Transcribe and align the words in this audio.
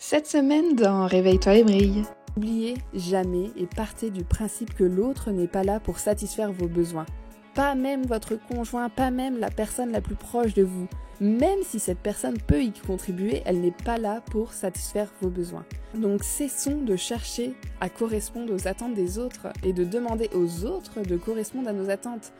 Cette 0.00 0.28
semaine 0.28 0.76
dans 0.76 1.06
Réveille-toi 1.08 1.56
et 1.56 1.64
brille. 1.64 2.04
N'oubliez 2.36 2.76
jamais 2.94 3.50
et 3.56 3.66
partez 3.66 4.10
du 4.10 4.22
principe 4.22 4.72
que 4.74 4.84
l'autre 4.84 5.32
n'est 5.32 5.48
pas 5.48 5.64
là 5.64 5.80
pour 5.80 5.98
satisfaire 5.98 6.52
vos 6.52 6.68
besoins. 6.68 7.04
Pas 7.56 7.74
même 7.74 8.06
votre 8.06 8.36
conjoint, 8.36 8.90
pas 8.90 9.10
même 9.10 9.38
la 9.38 9.50
personne 9.50 9.90
la 9.90 10.00
plus 10.00 10.14
proche 10.14 10.54
de 10.54 10.62
vous. 10.62 10.86
Même 11.20 11.58
si 11.64 11.80
cette 11.80 11.98
personne 11.98 12.38
peut 12.38 12.62
y 12.62 12.70
contribuer, 12.70 13.42
elle 13.44 13.60
n'est 13.60 13.72
pas 13.72 13.98
là 13.98 14.22
pour 14.30 14.52
satisfaire 14.52 15.08
vos 15.20 15.30
besoins. 15.30 15.64
Donc 15.94 16.22
cessons 16.22 16.80
de 16.80 16.94
chercher 16.94 17.54
à 17.80 17.88
correspondre 17.88 18.54
aux 18.54 18.68
attentes 18.68 18.94
des 18.94 19.18
autres 19.18 19.48
et 19.64 19.72
de 19.72 19.82
demander 19.82 20.30
aux 20.32 20.64
autres 20.64 21.00
de 21.00 21.16
correspondre 21.16 21.70
à 21.70 21.72
nos 21.72 21.90
attentes. 21.90 22.32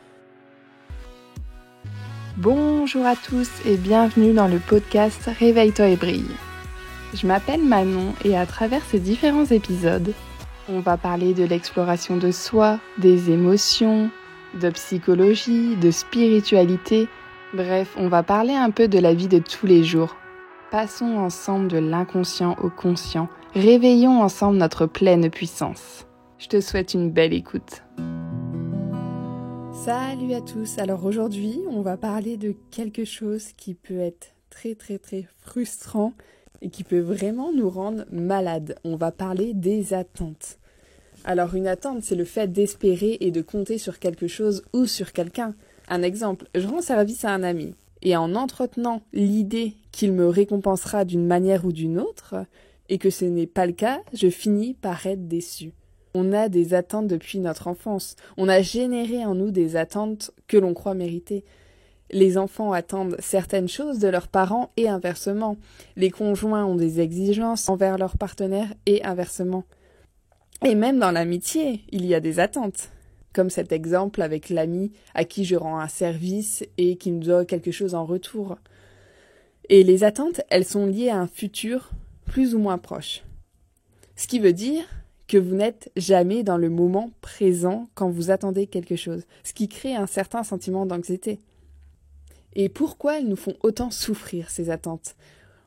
Bonjour 2.37 3.05
à 3.05 3.17
tous 3.17 3.51
et 3.67 3.77
bienvenue 3.77 4.33
dans 4.33 4.47
le 4.47 4.61
podcast 4.61 5.29
Réveille-toi 5.41 5.89
et 5.89 5.97
brille. 5.97 6.37
Je 7.15 7.27
m'appelle 7.27 7.65
Manon 7.65 8.13
et 8.23 8.37
à 8.37 8.45
travers 8.45 8.85
ces 8.85 9.01
différents 9.01 9.47
épisodes, 9.47 10.13
on 10.69 10.81
va 10.81 10.99
parler 10.99 11.33
de 11.33 11.45
l'exploration 11.45 12.19
de 12.19 12.31
soi, 12.31 12.79
des 12.99 13.31
émotions, 13.31 14.11
de 14.61 14.69
psychologie, 14.69 15.75
de 15.77 15.91
spiritualité, 15.91 17.09
bref, 17.55 17.95
on 17.97 18.09
va 18.09 18.23
parler 18.23 18.53
un 18.53 18.71
peu 18.71 18.89
de 18.89 18.99
la 18.99 19.15
vie 19.15 19.29
de 19.29 19.39
tous 19.39 19.67
les 19.67 19.85
jours. 19.85 20.17
Passons 20.71 21.17
ensemble 21.17 21.69
de 21.69 21.79
l'inconscient 21.79 22.57
au 22.63 22.69
conscient, 22.69 23.31
réveillons 23.55 24.21
ensemble 24.21 24.59
notre 24.59 24.85
pleine 24.85 25.31
puissance. 25.31 26.07
Je 26.37 26.49
te 26.49 26.61
souhaite 26.61 26.93
une 26.93 27.11
belle 27.11 27.33
écoute. 27.33 27.85
Salut 29.73 30.35
à 30.35 30.43
tous, 30.43 30.79
alors 30.79 31.07
aujourd'hui 31.07 31.61
on 31.71 31.81
va 31.81 31.97
parler 31.97 32.37
de 32.37 32.55
quelque 32.71 33.07
chose 33.07 33.53
qui 33.57 33.73
peut 33.73 34.01
être 34.01 34.35
très 34.51 34.75
très 34.75 34.99
très 34.99 35.27
frustrant 35.39 36.13
et 36.63 36.71
qui 36.71 36.85
peut 36.85 37.01
vraiment 37.01 37.53
nous 37.53 37.71
rendre 37.71 38.05
malades. 38.11 38.77
On 38.85 38.97
va 38.97 39.13
parler 39.13 39.55
des 39.55 39.95
attentes. 39.95 40.59
Alors 41.25 41.55
une 41.55 41.67
attente, 41.67 42.03
c'est 42.03 42.15
le 42.15 42.25
fait 42.25 42.53
d'espérer 42.53 43.19
et 43.21 43.31
de 43.31 43.43
compter 43.43 43.79
sur 43.79 43.99
quelque 43.99 44.29
chose 44.29 44.65
ou 44.73 44.87
sur 44.87 45.13
quelqu'un. 45.13 45.55
Un 45.89 46.03
exemple, 46.03 46.47
je 46.55 46.67
rends 46.67 46.83
service 46.83 47.25
à 47.25 47.31
un 47.31 47.43
ami, 47.43 47.75
et 48.03 48.17
en 48.17 48.35
entretenant 48.35 49.03
l'idée 49.13 49.75
qu'il 49.91 50.13
me 50.13 50.29
récompensera 50.29 51.05
d'une 51.05 51.27
manière 51.27 51.65
ou 51.65 51.73
d'une 51.73 51.99
autre, 51.99 52.37
et 52.89 52.99
que 52.99 53.11
ce 53.11 53.25
n'est 53.25 53.47
pas 53.47 53.67
le 53.67 53.73
cas, 53.73 54.01
je 54.13 54.29
finis 54.29 54.75
par 54.75 55.07
être 55.07 55.29
déçu. 55.29 55.73
On 56.15 56.33
a 56.33 56.49
des 56.49 56.75
attentes 56.75 57.07
depuis 57.07 57.39
notre 57.39 57.69
enfance. 57.69 58.17
On 58.37 58.49
a 58.49 58.63
généré 58.63 59.25
en 59.25 59.35
nous 59.35 59.51
des 59.51 59.77
attentes 59.77 60.31
que 60.47 60.57
l'on 60.57 60.75
croit 60.75 60.95
mériter. 60.95 61.45
Les 62.11 62.39
enfants 62.39 62.73
attendent 62.73 63.17
certaines 63.19 63.69
choses 63.69 63.99
de 63.99 64.09
leurs 64.09 64.29
parents 64.29 64.71
et 64.77 64.89
inversement. 64.89 65.57
Les 65.97 66.11
conjoints 66.11 66.65
ont 66.65 66.77
des 66.77 67.01
exigences 67.01 67.69
envers 67.69 67.99
leurs 67.99 68.17
partenaires 68.17 68.73
et 68.87 69.05
inversement. 69.05 69.65
Et 70.65 70.75
même 70.75 70.99
dans 70.99 71.11
l'amitié, 71.11 71.83
il 71.93 72.07
y 72.07 72.15
a 72.15 72.21
des 72.21 72.41
attentes. 72.41 72.91
Comme 73.35 73.51
cet 73.51 73.73
exemple 73.73 74.23
avec 74.23 74.49
l'ami 74.49 74.91
à 75.15 75.25
qui 75.25 75.45
je 75.45 75.55
rends 75.55 75.79
un 75.79 75.89
service 75.89 76.65
et 76.79 76.97
qui 76.97 77.13
me 77.13 77.23
doit 77.23 77.45
quelque 77.45 77.71
chose 77.71 77.95
en 77.95 78.07
retour. 78.07 78.57
Et 79.69 79.85
les 79.85 80.03
attentes, 80.03 80.41
elles 80.49 80.65
sont 80.65 80.87
liées 80.87 81.11
à 81.11 81.19
un 81.19 81.27
futur 81.27 81.91
plus 82.25 82.55
ou 82.55 82.59
moins 82.59 82.79
proche. 82.79 83.23
Ce 84.17 84.27
qui 84.27 84.39
veut 84.39 84.55
dire 84.55 84.85
que 85.29 85.37
vous 85.37 85.55
n'êtes 85.55 85.93
jamais 85.95 86.43
dans 86.43 86.57
le 86.57 86.71
moment 86.71 87.11
présent 87.21 87.89
quand 87.95 88.09
vous 88.09 88.31
attendez 88.31 88.67
quelque 88.67 88.97
chose, 88.97 89.25
ce 89.45 89.53
qui 89.53 89.69
crée 89.69 89.95
un 89.95 90.07
certain 90.07 90.43
sentiment 90.43 90.87
d'anxiété. 90.87 91.39
Et 92.55 92.69
pourquoi 92.69 93.19
elles 93.19 93.29
nous 93.29 93.37
font 93.37 93.55
autant 93.63 93.91
souffrir, 93.91 94.51
ces 94.51 94.71
attentes? 94.71 95.17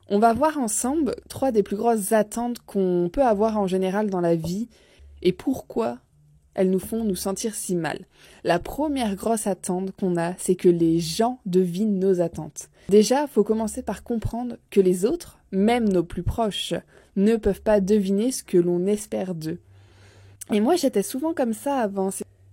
On 0.08 0.18
va 0.18 0.32
voir 0.32 0.58
ensemble 0.58 1.14
trois 1.28 1.52
des 1.52 1.62
plus 1.62 1.76
grosses 1.76 2.12
attentes 2.12 2.58
qu'on 2.66 3.08
peut 3.12 3.22
avoir 3.22 3.58
en 3.58 3.66
général 3.66 4.10
dans 4.10 4.20
la 4.20 4.34
vie 4.34 4.68
et 5.22 5.32
pourquoi 5.32 5.98
elles 6.54 6.70
nous 6.70 6.78
font 6.78 7.04
nous 7.04 7.16
sentir 7.16 7.54
si 7.54 7.74
mal. 7.76 8.06
La 8.44 8.58
première 8.58 9.16
grosse 9.16 9.46
attente 9.46 9.92
qu'on 9.92 10.18
a, 10.18 10.34
c'est 10.36 10.54
que 10.54 10.68
les 10.68 10.98
gens 10.98 11.38
devinent 11.46 11.98
nos 11.98 12.20
attentes. 12.20 12.68
Déjà, 12.88 13.26
faut 13.26 13.44
commencer 13.44 13.82
par 13.82 14.02
comprendre 14.02 14.56
que 14.70 14.80
les 14.80 15.06
autres, 15.06 15.38
même 15.50 15.88
nos 15.88 16.04
plus 16.04 16.22
proches, 16.22 16.74
ne 17.16 17.36
peuvent 17.36 17.62
pas 17.62 17.80
deviner 17.80 18.32
ce 18.32 18.42
que 18.42 18.58
l'on 18.58 18.86
espère 18.86 19.34
d'eux. 19.34 19.60
Et 20.52 20.60
moi, 20.60 20.76
j'étais 20.76 21.02
souvent 21.02 21.32
comme 21.32 21.54
ça 21.54 21.76
avant. 21.78 22.10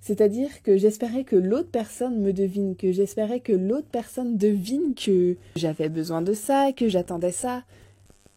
C'est-à-dire 0.10 0.64
que 0.64 0.76
j'espérais 0.76 1.24
que 1.24 1.36
l'autre 1.36 1.70
personne 1.70 2.20
me 2.20 2.34
devine, 2.34 2.76
que 2.76 2.92
j'espérais 2.92 3.42
que 3.42 3.52
l'autre 3.54 3.86
personne 3.92 4.38
devine 4.38 4.96
que 4.96 5.36
j'avais 5.56 5.88
besoin 5.88 6.24
de 6.24 6.34
ça, 6.34 6.72
que 6.72 6.90
j'attendais 6.90 7.32
ça. 7.32 7.62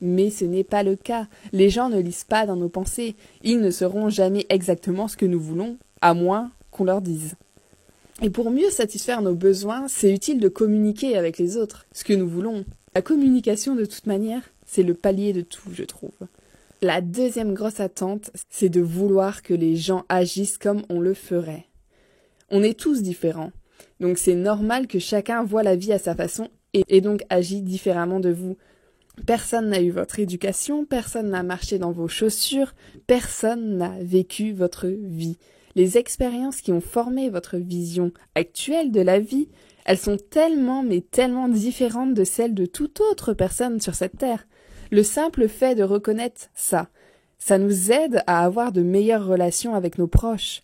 Mais 0.03 0.29
ce 0.29 0.45
n'est 0.45 0.65
pas 0.65 0.83
le 0.83 0.97
cas. 0.97 1.29
Les 1.55 1.71
gens 1.71 1.89
ne 1.89 1.99
lisent 1.99 2.25
pas 2.25 2.45
dans 2.45 2.57
nos 2.57 2.69
pensées. 2.69 3.17
Ils 3.43 3.59
ne 3.59 3.71
sauront 3.71 4.11
jamais 4.11 4.45
exactement 4.51 5.09
ce 5.09 5.17
que 5.17 5.25
nous 5.25 5.41
voulons, 5.41 5.79
à 6.03 6.13
moins 6.13 6.51
qu'on 6.71 6.85
leur 6.85 7.01
dise. 7.01 7.37
Et 8.21 8.29
pour 8.29 8.51
mieux 8.51 8.69
satisfaire 8.69 9.23
nos 9.23 9.35
besoins, 9.35 9.89
c'est 9.89 10.13
utile 10.13 10.41
de 10.41 10.51
communiquer 10.51 11.17
avec 11.17 11.39
les 11.39 11.57
autres 11.57 11.87
ce 11.93 12.05
que 12.05 12.13
nous 12.13 12.29
voulons. 12.29 12.67
La 12.95 13.01
communication, 13.01 13.77
de 13.77 13.87
toute 13.87 14.07
manière, 14.07 14.43
c'est 14.67 14.83
le 14.83 14.93
palier 14.93 15.33
de 15.33 15.41
tout, 15.41 15.71
je 15.73 15.85
trouve. 15.85 16.11
La 16.85 17.01
deuxième 17.01 17.55
grosse 17.55 17.79
attente, 17.79 18.33
c'est 18.51 18.69
de 18.69 18.81
vouloir 18.81 19.45
que 19.45 19.55
les 19.55 19.77
gens 19.77 20.05
agissent 20.09 20.59
comme 20.59 20.83
on 20.89 20.99
le 20.99 21.15
ferait. 21.15 21.67
On 22.51 22.65
est 22.65 22.77
tous 22.77 23.03
différents, 23.03 23.53
donc 24.01 24.19
c'est 24.19 24.35
normal 24.35 24.89
que 24.89 24.99
chacun 24.99 25.45
voit 25.45 25.63
la 25.63 25.77
vie 25.77 25.93
à 25.93 26.01
sa 26.01 26.17
façon 26.17 26.49
et, 26.73 27.01
donc 27.01 27.23
agit 27.31 27.63
différemment 27.63 28.19
de 28.19 28.31
vous. 28.31 28.57
Personne 29.27 29.69
n'a 29.69 29.81
eu 29.81 29.91
votre 29.91 30.19
éducation, 30.19 30.85
personne 30.85 31.31
n'a 31.31 31.45
marché 31.45 31.79
dans 31.79 31.93
vos 31.93 32.09
chaussures, 32.09 32.75
personne 33.07 33.77
n'a 33.77 33.95
vécu 34.01 34.53
votre 34.53 34.89
vie. 34.89 35.39
Les 35.77 35.99
expériences 35.99 36.63
qui 36.63 36.73
ont 36.73 36.81
formé 36.81 37.31
votre 37.31 37.59
vision 37.59 38.11
actuelle 38.35 38.91
de 38.91 39.01
la 39.01 39.21
vie, 39.21 39.49
elles 39.85 39.99
sont 39.99 40.17
tellement 40.17 40.83
mais 40.83 41.01
tellement 41.01 41.49
différentes 41.49 42.15
de 42.15 42.25
celles 42.25 42.55
de 42.55 42.67
toute 42.67 43.01
autre 43.01 43.35
personne 43.35 43.81
sur 43.81 43.95
cette 43.95 44.19
terre. 44.19 44.49
Le 44.93 45.03
simple 45.03 45.49
fait 45.49 45.75
de 45.75 45.83
reconnaître 45.83 46.51
ça, 46.55 46.89
ça 47.39 47.57
nous 47.57 47.91
aide 47.91 48.23
à 48.27 48.45
avoir 48.45 48.73
de 48.73 48.83
meilleures 48.83 49.27
relations 49.27 49.75
avec 49.75 49.97
nos 49.97 50.07
proches, 50.07 50.63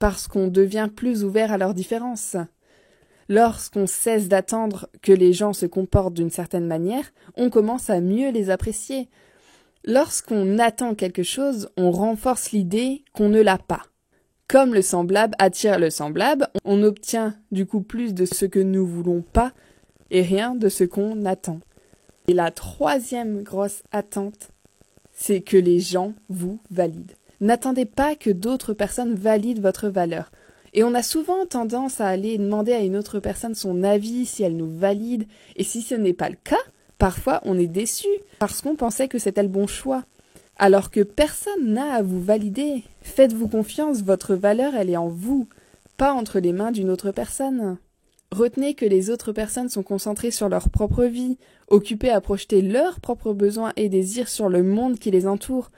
parce 0.00 0.26
qu'on 0.26 0.48
devient 0.48 0.88
plus 0.94 1.22
ouvert 1.22 1.52
à 1.52 1.56
leurs 1.56 1.72
différences. 1.72 2.36
Lorsqu'on 3.28 3.86
cesse 3.86 4.26
d'attendre 4.26 4.88
que 5.00 5.12
les 5.12 5.32
gens 5.32 5.52
se 5.52 5.64
comportent 5.64 6.14
d'une 6.14 6.30
certaine 6.30 6.66
manière, 6.66 7.04
on 7.36 7.48
commence 7.48 7.88
à 7.88 8.00
mieux 8.00 8.32
les 8.32 8.50
apprécier. 8.50 9.08
Lorsqu'on 9.84 10.58
attend 10.58 10.96
quelque 10.96 11.22
chose, 11.22 11.68
on 11.76 11.92
renforce 11.92 12.50
l'idée 12.50 13.04
qu'on 13.12 13.28
ne 13.28 13.40
l'a 13.40 13.58
pas. 13.58 13.84
Comme 14.48 14.74
le 14.74 14.82
semblable 14.82 15.36
attire 15.38 15.78
le 15.78 15.90
semblable, 15.90 16.48
on 16.64 16.82
obtient 16.82 17.36
du 17.52 17.64
coup 17.64 17.80
plus 17.80 18.12
de 18.12 18.24
ce 18.24 18.44
que 18.44 18.58
nous 18.58 18.84
voulons 18.84 19.22
pas 19.22 19.52
et 20.10 20.22
rien 20.22 20.56
de 20.56 20.68
ce 20.68 20.82
qu'on 20.82 21.24
attend. 21.24 21.60
Et 22.28 22.34
la 22.34 22.50
troisième 22.50 23.42
grosse 23.42 23.82
attente, 23.92 24.50
c'est 25.12 25.40
que 25.40 25.56
les 25.56 25.78
gens 25.78 26.12
vous 26.28 26.58
valident. 26.70 27.14
N'attendez 27.40 27.84
pas 27.84 28.16
que 28.16 28.30
d'autres 28.30 28.72
personnes 28.72 29.14
valident 29.14 29.60
votre 29.60 29.88
valeur. 29.88 30.32
Et 30.74 30.82
on 30.82 30.94
a 30.94 31.02
souvent 31.02 31.46
tendance 31.46 32.00
à 32.00 32.08
aller 32.08 32.36
demander 32.36 32.72
à 32.72 32.80
une 32.80 32.96
autre 32.96 33.20
personne 33.20 33.54
son 33.54 33.82
avis, 33.82 34.26
si 34.26 34.42
elle 34.42 34.56
nous 34.56 34.70
valide, 34.70 35.26
et 35.56 35.64
si 35.64 35.82
ce 35.82 35.94
n'est 35.94 36.12
pas 36.12 36.28
le 36.28 36.36
cas, 36.42 36.56
parfois 36.98 37.40
on 37.44 37.58
est 37.58 37.66
déçu, 37.66 38.08
parce 38.38 38.60
qu'on 38.60 38.76
pensait 38.76 39.08
que 39.08 39.18
c'était 39.18 39.42
le 39.42 39.48
bon 39.48 39.66
choix. 39.66 40.04
Alors 40.58 40.90
que 40.90 41.00
personne 41.00 41.72
n'a 41.72 41.94
à 41.94 42.02
vous 42.02 42.22
valider. 42.22 42.82
Faites-vous 43.02 43.48
confiance, 43.48 44.02
votre 44.02 44.34
valeur 44.34 44.74
elle 44.74 44.90
est 44.90 44.96
en 44.96 45.08
vous, 45.08 45.48
pas 45.96 46.12
entre 46.12 46.40
les 46.40 46.52
mains 46.52 46.72
d'une 46.72 46.90
autre 46.90 47.10
personne. 47.10 47.78
Retenez 48.36 48.74
que 48.74 48.84
les 48.84 49.08
autres 49.08 49.32
personnes 49.32 49.70
sont 49.70 49.82
concentrées 49.82 50.30
sur 50.30 50.50
leur 50.50 50.68
propre 50.68 51.04
vie, 51.04 51.38
occupées 51.68 52.10
à 52.10 52.20
projeter 52.20 52.60
leurs 52.60 53.00
propres 53.00 53.32
besoins 53.32 53.72
et 53.76 53.88
désirs 53.88 54.28
sur 54.28 54.50
le 54.50 54.62
monde 54.62 54.98
qui 54.98 55.10
les 55.10 55.26
entoure. 55.26 55.70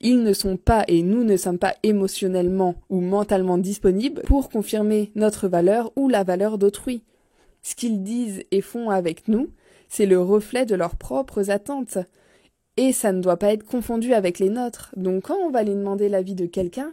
Ils 0.00 0.22
ne 0.22 0.32
sont 0.32 0.56
pas 0.56 0.84
et 0.86 1.02
nous 1.02 1.24
ne 1.24 1.36
sommes 1.36 1.58
pas 1.58 1.74
émotionnellement 1.82 2.76
ou 2.90 3.00
mentalement 3.00 3.58
disponibles 3.58 4.22
pour 4.22 4.50
confirmer 4.50 5.10
notre 5.16 5.48
valeur 5.48 5.90
ou 5.96 6.08
la 6.08 6.22
valeur 6.22 6.58
d'autrui. 6.58 7.02
Ce 7.64 7.74
qu'ils 7.74 8.04
disent 8.04 8.44
et 8.52 8.60
font 8.60 8.90
avec 8.90 9.26
nous, 9.26 9.48
c'est 9.88 10.06
le 10.06 10.20
reflet 10.20 10.64
de 10.64 10.76
leurs 10.76 10.94
propres 10.94 11.50
attentes. 11.50 11.98
Et 12.76 12.92
ça 12.92 13.10
ne 13.10 13.20
doit 13.20 13.36
pas 13.36 13.52
être 13.52 13.66
confondu 13.66 14.14
avec 14.14 14.38
les 14.38 14.50
nôtres. 14.50 14.92
Donc 14.96 15.24
quand 15.24 15.38
on 15.38 15.50
va 15.50 15.58
aller 15.58 15.74
demander 15.74 16.08
l'avis 16.08 16.36
de 16.36 16.46
quelqu'un, 16.46 16.92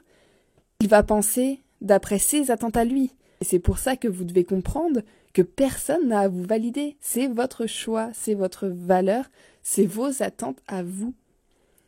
il 0.80 0.88
va 0.88 1.04
penser 1.04 1.59
d'après 1.81 2.18
ses 2.18 2.50
attentes 2.50 2.77
à 2.77 2.83
lui. 2.83 3.12
Et 3.44 3.45
c'est 3.45 3.60
pour 3.60 3.78
ça 3.78 3.98
que 3.98 4.07
vous 4.07 4.24
devez 4.24 4.45
comprendre 4.45 5.01
que 5.34 5.42
personne 5.42 6.07
n'a 6.07 6.22
à 6.22 6.28
vous 6.30 6.44
valider. 6.44 6.95
C'est 7.01 7.28
votre 7.28 7.68
choix, 7.68 8.10
c'est 8.13 8.36
votre 8.36 8.68
valeur, 8.68 9.25
c'est 9.63 9.86
vos 9.86 10.24
attentes 10.24 10.60
à 10.66 10.81
vous. 10.81 11.13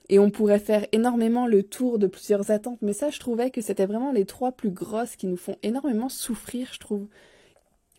Et 0.09 0.19
on 0.19 0.31
pourrait 0.31 0.59
faire 0.59 0.85
énormément 0.91 1.47
le 1.47 1.63
tour 1.63 1.97
de 1.97 2.07
plusieurs 2.07 2.51
attentes, 2.51 2.79
mais 2.81 2.91
ça, 2.91 3.09
je 3.09 3.21
trouvais 3.21 3.51
que 3.51 3.61
c'était 3.61 3.85
vraiment 3.85 4.11
les 4.11 4.25
trois 4.25 4.51
plus 4.51 4.69
grosses 4.69 5.15
qui 5.15 5.27
nous 5.27 5.37
font 5.37 5.55
énormément 5.63 6.09
souffrir, 6.09 6.67
je 6.73 6.79
trouve. 6.79 7.07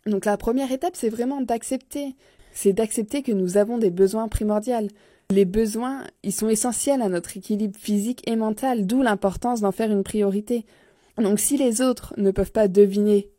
Donc 0.05 0.25
la 0.25 0.37
première 0.37 0.71
étape, 0.71 0.95
c'est 0.95 1.09
vraiment 1.09 1.41
d'accepter. 1.41 2.15
C'est 2.51 2.73
d'accepter 2.73 3.23
que 3.23 3.31
nous 3.31 3.57
avons 3.57 3.79
des 3.79 3.89
besoins 3.89 4.27
primordiaux. 4.27 4.87
Les 5.31 5.45
besoins, 5.45 6.03
ils 6.21 6.31
sont 6.31 6.49
essentiels 6.49 7.01
à 7.01 7.09
notre 7.09 7.35
équilibre 7.35 7.79
physique 7.79 8.21
et 8.29 8.35
mental, 8.35 8.85
d'où 8.85 9.01
l'importance 9.01 9.61
d'en 9.61 9.71
faire 9.71 9.91
une 9.91 10.03
priorité. 10.03 10.63
Donc 11.17 11.39
si 11.39 11.57
les 11.57 11.81
autres 11.81 12.13
ne 12.17 12.29
peuvent 12.29 12.51
pas 12.51 12.67
deviner 12.67 13.31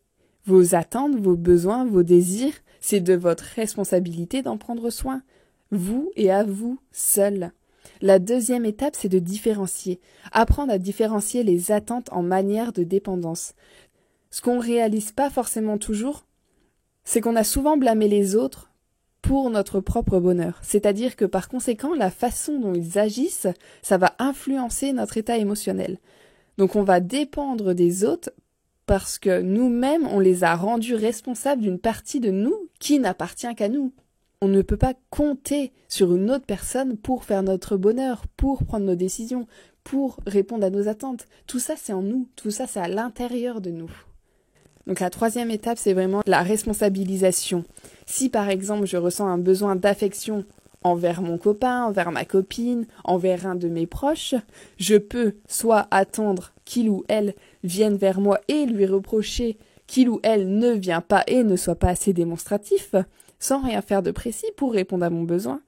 vos 0.45 0.75
attentes, 0.75 1.15
vos 1.15 1.35
besoins, 1.35 1.85
vos 1.85 2.03
désirs, 2.03 2.53
c'est 2.81 3.01
de 3.01 3.13
votre 3.13 3.43
responsabilité 3.55 4.41
d'en 4.41 4.57
prendre 4.57 4.89
soin, 4.89 5.21
vous 5.71 6.11
et 6.15 6.31
à 6.31 6.43
vous 6.43 6.79
seul. 6.91 7.51
La 8.01 8.19
deuxième 8.19 8.65
étape, 8.65 8.95
c'est 8.95 9.09
de 9.09 9.19
différencier, 9.19 9.99
apprendre 10.31 10.71
à 10.71 10.77
différencier 10.77 11.43
les 11.43 11.71
attentes 11.71 12.11
en 12.11 12.23
manière 12.23 12.71
de 12.71 12.83
dépendance. 12.83 13.53
Ce 14.31 14.41
qu'on 14.41 14.59
réalise 14.59 15.11
pas 15.11 15.29
forcément 15.29 15.77
toujours, 15.77 16.25
c'est 17.03 17.21
qu'on 17.21 17.35
a 17.35 17.43
souvent 17.43 17.77
blâmé 17.77 18.07
les 18.07 18.35
autres 18.35 18.71
pour 19.21 19.49
notre 19.49 19.79
propre 19.79 20.19
bonheur. 20.19 20.59
C'est-à-dire 20.61 21.15
que 21.15 21.25
par 21.25 21.49
conséquent, 21.49 21.93
la 21.93 22.09
façon 22.09 22.59
dont 22.59 22.73
ils 22.73 22.97
agissent, 22.97 23.47
ça 23.81 23.97
va 23.97 24.15
influencer 24.19 24.93
notre 24.93 25.17
état 25.17 25.37
émotionnel. 25.37 25.97
Donc 26.57 26.75
on 26.75 26.83
va 26.83 26.99
dépendre 26.99 27.73
des 27.73 28.05
autres 28.05 28.31
parce 28.89 29.19
que 29.19 29.43
nous-mêmes, 29.43 30.07
on 30.07 30.19
les 30.19 30.43
a 30.43 30.55
rendus 30.55 30.95
responsables 30.95 31.61
d'une 31.61 31.77
partie 31.77 32.19
de 32.19 32.31
nous 32.31 32.55
qui 32.79 32.97
n'appartient 32.97 33.53
qu'à 33.53 33.69
nous. 33.69 33.93
On 34.41 34.47
ne 34.47 34.63
peut 34.63 34.77
pas 34.77 34.95
compter 35.11 35.71
sur 35.87 36.15
une 36.15 36.31
autre 36.31 36.47
personne 36.47 36.97
pour 36.97 37.23
faire 37.23 37.43
notre 37.43 37.77
bonheur, 37.77 38.23
pour 38.35 38.63
prendre 38.63 38.87
nos 38.87 38.95
décisions, 38.95 39.45
pour 39.83 40.17
répondre 40.25 40.65
à 40.65 40.71
nos 40.71 40.87
attentes. 40.87 41.27
Tout 41.45 41.59
ça, 41.59 41.75
c'est 41.77 41.93
en 41.93 42.01
nous, 42.01 42.29
tout 42.35 42.49
ça, 42.49 42.65
c'est 42.65 42.79
à 42.79 42.87
l'intérieur 42.87 43.61
de 43.61 43.69
nous. 43.69 43.91
Donc 44.87 45.01
la 45.01 45.11
troisième 45.11 45.51
étape, 45.51 45.77
c'est 45.77 45.93
vraiment 45.93 46.23
la 46.25 46.41
responsabilisation. 46.41 47.65
Si 48.07 48.27
par 48.27 48.49
exemple 48.49 48.87
je 48.87 48.97
ressens 48.97 49.27
un 49.27 49.37
besoin 49.37 49.75
d'affection 49.75 50.45
envers 50.81 51.21
mon 51.21 51.37
copain, 51.37 51.83
envers 51.83 52.11
ma 52.11 52.25
copine, 52.25 52.85
envers 53.03 53.45
un 53.45 53.55
de 53.55 53.67
mes 53.67 53.87
proches, 53.87 54.35
je 54.77 54.95
peux 54.95 55.35
soit 55.47 55.87
attendre 55.91 56.53
qu'il 56.65 56.89
ou 56.89 57.03
elle 57.07 57.33
vienne 57.63 57.97
vers 57.97 58.19
moi 58.21 58.39
et 58.47 58.65
lui 58.65 58.85
reprocher 58.85 59.57
qu'il 59.87 60.09
ou 60.09 60.19
elle 60.23 60.57
ne 60.57 60.71
vient 60.71 61.01
pas 61.01 61.23
et 61.27 61.43
ne 61.43 61.55
soit 61.55 61.75
pas 61.75 61.89
assez 61.89 62.13
démonstratif, 62.13 62.93
sans 63.39 63.61
rien 63.61 63.81
faire 63.81 64.03
de 64.03 64.11
précis 64.11 64.51
pour 64.55 64.73
répondre 64.73 65.05
à 65.05 65.09
mon 65.09 65.23
besoin, 65.23 65.61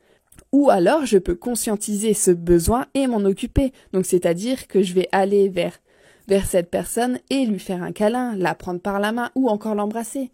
ou 0.52 0.70
alors 0.70 1.06
je 1.06 1.18
peux 1.18 1.36
conscientiser 1.36 2.14
ce 2.14 2.32
besoin 2.32 2.86
et 2.94 3.08
m'en 3.08 3.24
occuper. 3.26 3.74
Donc 3.94 4.06
c'est-à-dire 4.06 4.68
que 4.68 4.84
je 4.84 4.94
vais 4.94 5.10
aller 5.12 5.50
vers 5.50 5.80
vers 6.28 6.46
cette 6.46 6.70
personne 6.70 7.20
et 7.30 7.46
lui 7.46 7.60
faire 7.60 7.84
un 7.84 7.92
câlin, 7.92 8.36
la 8.38 8.56
prendre 8.56 8.80
par 8.80 9.00
la 9.00 9.12
main 9.12 9.32
ou 9.36 9.50
encore 9.50 9.76
l'embrasser. 9.76 10.32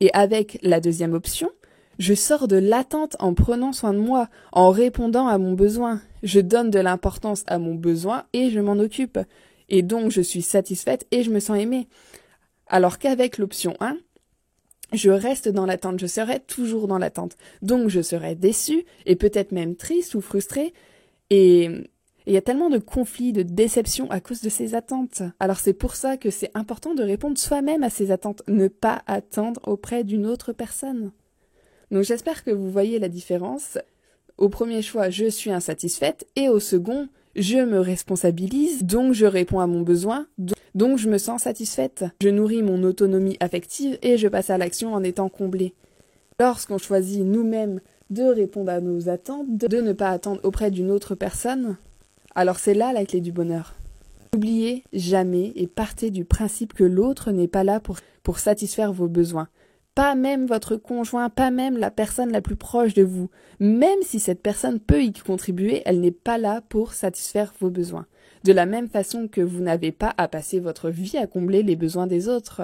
Et 0.00 0.12
avec 0.12 0.58
la 0.62 0.80
deuxième 0.80 1.12
option, 1.12 1.50
je 1.98 2.14
sors 2.14 2.46
de 2.46 2.56
l'attente 2.56 3.16
en 3.18 3.34
prenant 3.34 3.72
soin 3.72 3.92
de 3.92 3.98
moi, 3.98 4.28
en 4.52 4.70
répondant 4.70 5.26
à 5.26 5.38
mon 5.38 5.52
besoin. 5.52 6.00
Je 6.22 6.40
donne 6.40 6.70
de 6.70 6.78
l'importance 6.78 7.42
à 7.46 7.58
mon 7.58 7.74
besoin 7.74 8.24
et 8.32 8.50
je 8.50 8.60
m'en 8.60 8.78
occupe. 8.78 9.18
Et 9.68 9.82
donc 9.82 10.10
je 10.10 10.20
suis 10.20 10.42
satisfaite 10.42 11.06
et 11.10 11.22
je 11.22 11.30
me 11.30 11.40
sens 11.40 11.58
aimée. 11.58 11.88
Alors 12.68 12.98
qu'avec 12.98 13.38
l'option 13.38 13.76
1, 13.80 13.96
je 14.92 15.10
reste 15.10 15.48
dans 15.48 15.66
l'attente, 15.66 15.98
je 15.98 16.06
serai 16.06 16.40
toujours 16.40 16.86
dans 16.86 16.98
l'attente. 16.98 17.36
Donc 17.62 17.88
je 17.88 18.00
serai 18.00 18.34
déçue 18.34 18.84
et 19.04 19.16
peut-être 19.16 19.52
même 19.52 19.74
triste 19.74 20.14
ou 20.14 20.20
frustrée. 20.20 20.72
Et 21.30 21.68
il 22.26 22.32
y 22.32 22.36
a 22.36 22.42
tellement 22.42 22.70
de 22.70 22.78
conflits, 22.78 23.32
de 23.32 23.42
déceptions 23.42 24.10
à 24.10 24.20
cause 24.20 24.40
de 24.40 24.48
ces 24.48 24.74
attentes. 24.74 25.22
Alors 25.40 25.58
c'est 25.58 25.74
pour 25.74 25.96
ça 25.96 26.16
que 26.16 26.30
c'est 26.30 26.50
important 26.54 26.94
de 26.94 27.02
répondre 27.02 27.38
soi-même 27.38 27.82
à 27.82 27.90
ces 27.90 28.12
attentes, 28.12 28.42
ne 28.46 28.68
pas 28.68 29.02
attendre 29.06 29.60
auprès 29.64 30.04
d'une 30.04 30.26
autre 30.26 30.52
personne. 30.52 31.10
Donc 31.90 32.04
j'espère 32.04 32.44
que 32.44 32.50
vous 32.50 32.70
voyez 32.70 32.98
la 32.98 33.08
différence. 33.08 33.78
Au 34.36 34.48
premier 34.48 34.82
choix, 34.82 35.10
je 35.10 35.26
suis 35.26 35.50
insatisfaite 35.50 36.26
et 36.36 36.48
au 36.48 36.60
second, 36.60 37.08
je 37.34 37.58
me 37.58 37.80
responsabilise, 37.80 38.84
donc 38.84 39.12
je 39.12 39.26
réponds 39.26 39.60
à 39.60 39.66
mon 39.66 39.80
besoin, 39.80 40.26
donc 40.74 40.98
je 40.98 41.08
me 41.08 41.18
sens 41.18 41.42
satisfaite. 41.42 42.04
Je 42.22 42.28
nourris 42.28 42.62
mon 42.62 42.82
autonomie 42.82 43.36
affective 43.40 43.98
et 44.02 44.18
je 44.18 44.28
passe 44.28 44.50
à 44.50 44.58
l'action 44.58 44.92
en 44.94 45.02
étant 45.02 45.28
comblée. 45.28 45.74
Lorsqu'on 46.38 46.78
choisit 46.78 47.24
nous-mêmes 47.24 47.80
de 48.10 48.22
répondre 48.22 48.70
à 48.70 48.80
nos 48.80 49.08
attentes, 49.08 49.56
de 49.56 49.80
ne 49.80 49.92
pas 49.92 50.10
attendre 50.10 50.40
auprès 50.44 50.70
d'une 50.70 50.90
autre 50.90 51.14
personne, 51.14 51.76
alors 52.34 52.58
c'est 52.58 52.74
là 52.74 52.92
la 52.92 53.04
clé 53.04 53.20
du 53.20 53.32
bonheur. 53.32 53.74
N'oubliez 54.34 54.84
jamais 54.92 55.52
et 55.56 55.66
partez 55.66 56.10
du 56.10 56.24
principe 56.24 56.74
que 56.74 56.84
l'autre 56.84 57.32
n'est 57.32 57.48
pas 57.48 57.64
là 57.64 57.80
pour, 57.80 57.96
pour 58.22 58.38
satisfaire 58.38 58.92
vos 58.92 59.08
besoins 59.08 59.48
pas 59.98 60.14
même 60.14 60.46
votre 60.46 60.76
conjoint, 60.76 61.28
pas 61.28 61.50
même 61.50 61.76
la 61.76 61.90
personne 61.90 62.30
la 62.30 62.40
plus 62.40 62.54
proche 62.54 62.94
de 62.94 63.02
vous. 63.02 63.30
Même 63.58 63.98
si 64.02 64.20
cette 64.20 64.40
personne 64.40 64.78
peut 64.78 65.02
y 65.02 65.12
contribuer, 65.12 65.82
elle 65.86 65.98
n'est 65.98 66.12
pas 66.12 66.38
là 66.38 66.60
pour 66.68 66.92
satisfaire 66.92 67.52
vos 67.58 67.68
besoins. 67.68 68.06
De 68.44 68.52
la 68.52 68.64
même 68.64 68.88
façon 68.88 69.26
que 69.26 69.40
vous 69.40 69.60
n'avez 69.60 69.90
pas 69.90 70.14
à 70.16 70.28
passer 70.28 70.60
votre 70.60 70.88
vie 70.88 71.16
à 71.16 71.26
combler 71.26 71.64
les 71.64 71.74
besoins 71.74 72.06
des 72.06 72.28
autres. 72.28 72.62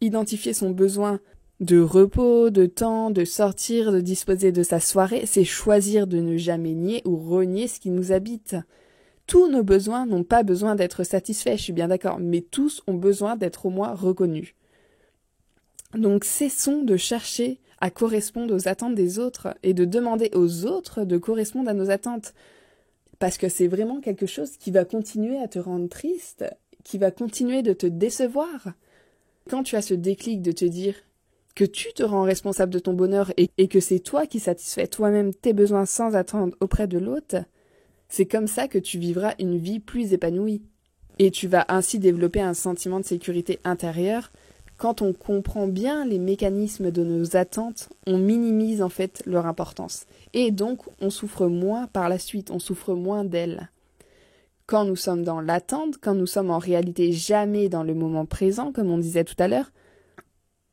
Identifier 0.00 0.54
son 0.54 0.70
besoin 0.70 1.20
de 1.60 1.78
repos, 1.78 2.48
de 2.48 2.64
temps, 2.64 3.10
de 3.10 3.26
sortir, 3.26 3.92
de 3.92 4.00
disposer 4.00 4.50
de 4.50 4.62
sa 4.62 4.80
soirée, 4.80 5.24
c'est 5.26 5.44
choisir 5.44 6.06
de 6.06 6.20
ne 6.20 6.38
jamais 6.38 6.72
nier 6.72 7.02
ou 7.04 7.18
renier 7.18 7.68
ce 7.68 7.80
qui 7.80 7.90
nous 7.90 8.12
habite. 8.12 8.56
Tous 9.26 9.46
nos 9.50 9.62
besoins 9.62 10.06
n'ont 10.06 10.24
pas 10.24 10.42
besoin 10.42 10.74
d'être 10.74 11.04
satisfaits, 11.04 11.58
je 11.58 11.64
suis 11.64 11.74
bien 11.74 11.88
d'accord, 11.88 12.18
mais 12.18 12.40
tous 12.40 12.82
ont 12.86 12.94
besoin 12.94 13.36
d'être 13.36 13.66
au 13.66 13.70
moins 13.70 13.92
reconnus. 13.92 14.54
Donc 15.94 16.24
cessons 16.24 16.82
de 16.82 16.96
chercher 16.96 17.58
à 17.80 17.90
correspondre 17.90 18.54
aux 18.54 18.68
attentes 18.68 18.94
des 18.94 19.18
autres 19.18 19.56
et 19.62 19.74
de 19.74 19.84
demander 19.84 20.30
aux 20.34 20.64
autres 20.66 21.04
de 21.04 21.18
correspondre 21.18 21.68
à 21.68 21.74
nos 21.74 21.90
attentes. 21.90 22.32
Parce 23.18 23.38
que 23.38 23.48
c'est 23.48 23.66
vraiment 23.66 24.00
quelque 24.00 24.26
chose 24.26 24.56
qui 24.56 24.70
va 24.70 24.84
continuer 24.84 25.38
à 25.38 25.48
te 25.48 25.58
rendre 25.58 25.88
triste, 25.88 26.44
qui 26.84 26.98
va 26.98 27.10
continuer 27.10 27.62
de 27.62 27.72
te 27.72 27.86
décevoir. 27.86 28.72
Quand 29.50 29.62
tu 29.62 29.76
as 29.76 29.82
ce 29.82 29.94
déclic 29.94 30.42
de 30.42 30.52
te 30.52 30.64
dire 30.64 30.94
que 31.54 31.64
tu 31.64 31.92
te 31.92 32.02
rends 32.02 32.22
responsable 32.22 32.72
de 32.72 32.78
ton 32.78 32.94
bonheur 32.94 33.32
et, 33.36 33.68
que 33.68 33.80
c'est 33.80 33.98
toi 33.98 34.26
qui 34.26 34.40
satisfais 34.40 34.86
toi-même 34.86 35.34
tes 35.34 35.52
besoins 35.52 35.86
sans 35.86 36.14
attendre 36.14 36.56
auprès 36.60 36.86
de 36.86 36.98
l'autre, 36.98 37.36
c'est 38.08 38.26
comme 38.26 38.46
ça 38.46 38.68
que 38.68 38.78
tu 38.78 38.98
vivras 38.98 39.34
une 39.38 39.58
vie 39.58 39.80
plus 39.80 40.12
épanouie. 40.12 40.62
Et 41.18 41.30
tu 41.30 41.46
vas 41.46 41.66
ainsi 41.68 41.98
développer 41.98 42.40
un 42.40 42.54
sentiment 42.54 43.00
de 43.00 43.04
sécurité 43.04 43.58
intérieure 43.64 44.32
quand 44.82 45.00
on 45.00 45.12
comprend 45.12 45.68
bien 45.68 46.04
les 46.04 46.18
mécanismes 46.18 46.90
de 46.90 47.04
nos 47.04 47.36
attentes, 47.36 47.88
on 48.04 48.18
minimise 48.18 48.82
en 48.82 48.88
fait 48.88 49.22
leur 49.26 49.46
importance. 49.46 50.06
Et 50.34 50.50
donc, 50.50 50.80
on 51.00 51.08
souffre 51.08 51.46
moins 51.46 51.86
par 51.86 52.08
la 52.08 52.18
suite, 52.18 52.50
on 52.50 52.58
souffre 52.58 52.94
moins 52.94 53.22
d'elles. 53.22 53.70
Quand 54.66 54.84
nous 54.84 54.96
sommes 54.96 55.22
dans 55.22 55.40
l'attente, 55.40 55.98
quand 56.00 56.16
nous 56.16 56.26
sommes 56.26 56.50
en 56.50 56.58
réalité 56.58 57.12
jamais 57.12 57.68
dans 57.68 57.84
le 57.84 57.94
moment 57.94 58.26
présent, 58.26 58.72
comme 58.72 58.90
on 58.90 58.98
disait 58.98 59.22
tout 59.22 59.36
à 59.38 59.46
l'heure, 59.46 59.70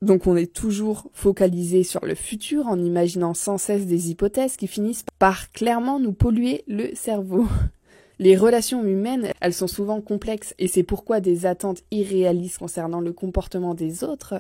donc 0.02 0.26
on 0.26 0.36
est 0.36 0.52
toujours 0.52 1.12
focalisé 1.14 1.84
sur 1.84 2.04
le 2.04 2.16
futur 2.16 2.66
en 2.66 2.80
imaginant 2.80 3.36
sans 3.36 3.60
cesse 3.60 3.86
des 3.86 4.10
hypothèses 4.10 4.58
qui 4.58 4.66
finissent 4.66 5.06
par 5.20 5.52
clairement 5.52 6.00
nous 6.00 6.14
polluer 6.14 6.64
le 6.66 6.96
cerveau. 6.96 7.46
Les 8.22 8.36
relations 8.36 8.84
humaines, 8.84 9.32
elles 9.40 9.54
sont 9.54 9.68
souvent 9.68 10.02
complexes 10.02 10.54
et 10.60 10.68
c'est 10.68 10.84
pourquoi 10.84 11.22
des 11.22 11.46
attentes 11.46 11.84
irréalistes 11.90 12.58
concernant 12.58 13.00
le 13.00 13.14
comportement 13.14 13.74
des 13.74 14.04
autres, 14.04 14.36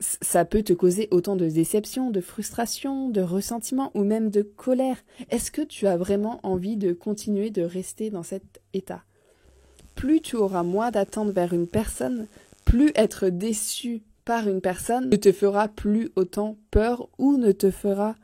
ça 0.00 0.46
peut 0.46 0.62
te 0.62 0.72
causer 0.72 1.06
autant 1.10 1.36
de 1.36 1.46
déception, 1.46 2.10
de 2.10 2.22
frustration, 2.22 3.10
de 3.10 3.20
ressentiment 3.20 3.90
ou 3.94 4.02
même 4.02 4.30
de 4.30 4.40
colère. 4.40 4.96
Est-ce 5.28 5.50
que 5.50 5.60
tu 5.60 5.86
as 5.86 5.98
vraiment 5.98 6.40
envie 6.42 6.78
de 6.78 6.94
continuer 6.94 7.50
de 7.50 7.60
rester 7.60 8.08
dans 8.08 8.22
cet 8.22 8.62
état? 8.72 9.04
Plus 9.94 10.22
tu 10.22 10.36
auras 10.36 10.62
moins 10.62 10.90
d'attentes 10.90 11.30
vers 11.30 11.52
une 11.52 11.66
personne, 11.66 12.28
plus 12.64 12.92
être 12.94 13.28
déçu 13.28 14.00
par 14.24 14.48
une 14.48 14.62
personne 14.62 15.10
ne 15.10 15.16
te 15.16 15.32
fera 15.32 15.68
plus 15.68 16.10
autant 16.16 16.56
peur 16.70 17.10
ou 17.18 17.36
ne 17.36 17.52
te 17.52 17.70
fera 17.70 18.16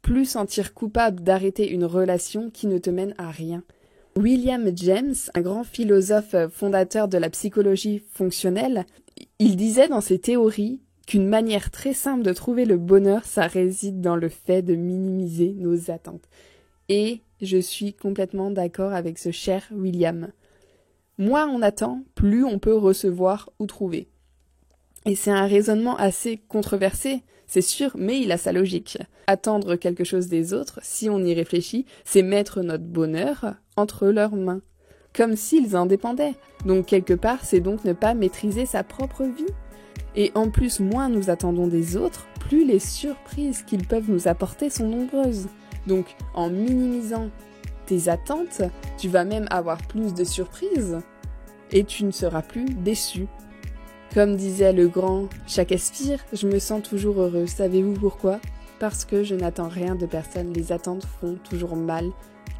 plus 0.00 0.24
sentir 0.24 0.72
coupable 0.72 1.22
d'arrêter 1.22 1.70
une 1.70 1.84
relation 1.84 2.50
qui 2.50 2.66
ne 2.66 2.78
te 2.78 2.90
mène 2.90 3.14
à 3.18 3.30
rien. 3.30 3.62
William 4.16 4.70
James, 4.76 5.14
un 5.34 5.40
grand 5.40 5.64
philosophe 5.64 6.36
fondateur 6.52 7.08
de 7.08 7.16
la 7.16 7.30
psychologie 7.30 8.02
fonctionnelle, 8.12 8.84
il 9.38 9.56
disait 9.56 9.88
dans 9.88 10.02
ses 10.02 10.18
théories 10.18 10.80
qu'une 11.06 11.26
manière 11.26 11.70
très 11.70 11.94
simple 11.94 12.22
de 12.22 12.32
trouver 12.32 12.66
le 12.66 12.76
bonheur, 12.76 13.24
ça 13.24 13.46
réside 13.46 14.00
dans 14.00 14.16
le 14.16 14.28
fait 14.28 14.62
de 14.62 14.74
minimiser 14.74 15.54
nos 15.56 15.90
attentes. 15.90 16.28
Et 16.90 17.22
je 17.40 17.56
suis 17.56 17.94
complètement 17.94 18.50
d'accord 18.50 18.92
avec 18.92 19.18
ce 19.18 19.30
cher 19.30 19.66
William. 19.72 20.28
Moins 21.16 21.48
on 21.48 21.62
attend, 21.62 22.02
plus 22.14 22.44
on 22.44 22.58
peut 22.58 22.76
recevoir 22.76 23.50
ou 23.58 23.66
trouver. 23.66 24.08
Et 25.04 25.16
c'est 25.16 25.30
un 25.30 25.46
raisonnement 25.46 25.96
assez 25.96 26.40
controversé, 26.48 27.24
c'est 27.46 27.60
sûr, 27.60 27.90
mais 27.96 28.20
il 28.20 28.30
a 28.32 28.38
sa 28.38 28.52
logique. 28.52 28.98
Attendre 29.26 29.76
quelque 29.76 30.04
chose 30.04 30.28
des 30.28 30.54
autres, 30.54 30.78
si 30.82 31.10
on 31.10 31.18
y 31.24 31.34
réfléchit, 31.34 31.86
c'est 32.04 32.22
mettre 32.22 32.62
notre 32.62 32.84
bonheur 32.84 33.56
entre 33.76 34.06
leurs 34.08 34.36
mains, 34.36 34.60
comme 35.14 35.36
s'ils 35.36 35.76
en 35.76 35.86
dépendaient. 35.86 36.34
Donc 36.66 36.86
quelque 36.86 37.14
part, 37.14 37.44
c'est 37.44 37.60
donc 37.60 37.84
ne 37.84 37.92
pas 37.92 38.14
maîtriser 38.14 38.64
sa 38.64 38.84
propre 38.84 39.24
vie. 39.24 39.52
Et 40.14 40.30
en 40.34 40.50
plus, 40.50 40.80
moins 40.80 41.08
nous 41.08 41.30
attendons 41.30 41.66
des 41.66 41.96
autres, 41.96 42.26
plus 42.40 42.64
les 42.64 42.78
surprises 42.78 43.62
qu'ils 43.62 43.86
peuvent 43.86 44.10
nous 44.10 44.28
apporter 44.28 44.70
sont 44.70 44.88
nombreuses. 44.88 45.48
Donc 45.86 46.06
en 46.34 46.48
minimisant 46.48 47.28
tes 47.86 48.08
attentes, 48.08 48.62
tu 48.98 49.08
vas 49.08 49.24
même 49.24 49.46
avoir 49.50 49.78
plus 49.78 50.14
de 50.14 50.24
surprises 50.24 50.98
et 51.72 51.84
tu 51.84 52.04
ne 52.04 52.12
seras 52.12 52.42
plus 52.42 52.66
déçu. 52.66 53.26
Comme 54.14 54.36
disait 54.36 54.74
le 54.74 54.88
grand 54.88 55.28
Shakespeare, 55.46 56.18
je 56.34 56.46
me 56.46 56.58
sens 56.58 56.82
toujours 56.82 57.18
heureux. 57.18 57.46
Savez-vous 57.46 57.94
pourquoi? 57.94 58.40
Parce 58.78 59.06
que 59.06 59.24
je 59.24 59.34
n'attends 59.34 59.68
rien 59.68 59.94
de 59.94 60.04
personne. 60.04 60.52
Les 60.52 60.70
attentes 60.70 61.06
font 61.20 61.38
toujours 61.48 61.76
mal. 61.76 62.10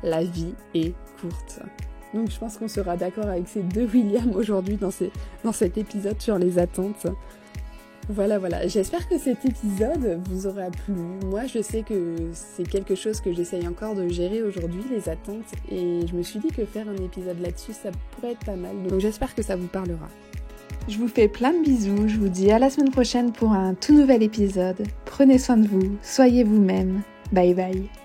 La 0.03 0.25
vie 0.25 0.55
est 0.75 0.95
courte. 1.21 1.61
Donc 2.15 2.31
je 2.31 2.39
pense 2.39 2.57
qu'on 2.57 2.69
sera 2.69 2.97
d'accord 2.97 3.27
avec 3.27 3.49
ces 3.49 3.63
deux 3.63 3.87
Williams 3.87 4.35
aujourd'hui 4.35 4.77
dans, 4.77 4.91
dans 5.45 5.53
cet 5.53 5.77
épisode 5.77 6.21
sur 6.23 6.39
les 6.39 6.59
attentes. 6.59 7.07
Voilà, 8.09 8.39
voilà. 8.39 8.67
J'espère 8.67 9.07
que 9.07 9.19
cet 9.19 9.45
épisode 9.45 10.21
vous 10.31 10.47
aura 10.47 10.71
plu. 10.71 10.95
Moi, 11.27 11.47
je 11.47 11.63
sais 11.63 11.83
que 11.83 12.17
c'est 12.33 12.69
quelque 12.69 12.95
chose 12.95 13.21
que 13.21 13.33
j'essaye 13.33 13.69
encore 13.69 13.95
de 13.95 14.09
gérer 14.09 14.43
aujourd'hui, 14.43 14.83
les 14.91 15.09
attentes. 15.09 15.53
Et 15.71 16.07
je 16.07 16.15
me 16.15 16.23
suis 16.23 16.41
dit 16.41 16.49
que 16.49 16.65
faire 16.65 16.89
un 16.89 16.97
épisode 16.97 17.41
là-dessus, 17.41 17.73
ça 17.75 17.91
pourrait 18.13 18.33
être 18.33 18.45
pas 18.45 18.57
mal. 18.57 18.75
Donc 18.89 19.01
j'espère 19.01 19.35
que 19.35 19.43
ça 19.43 19.55
vous 19.55 19.69
parlera. 19.69 20.09
Je 20.89 20.99
vous 20.99 21.09
fais 21.09 21.29
plein 21.29 21.53
de 21.53 21.63
bisous. 21.63 22.09
Je 22.09 22.17
vous 22.19 22.29
dis 22.29 22.51
à 22.51 22.59
la 22.59 22.71
semaine 22.71 22.91
prochaine 22.91 23.33
pour 23.33 23.53
un 23.53 23.75
tout 23.75 23.95
nouvel 23.95 24.23
épisode. 24.23 24.83
Prenez 25.05 25.39
soin 25.39 25.57
de 25.57 25.69
vous. 25.69 25.97
Soyez 26.03 26.45
vous-même. 26.45 27.03
Bye 27.33 27.55
bye. 27.55 28.02